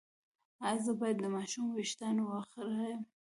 ایا 0.67 0.81
زه 0.85 0.91
باید 0.99 1.17
د 1.21 1.25
ماشوم 1.35 1.65
ویښتان 1.71 2.15
وخرییم؟ 2.21 3.01